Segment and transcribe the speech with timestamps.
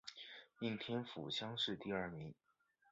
[0.61, 2.33] 应天府乡试第二名。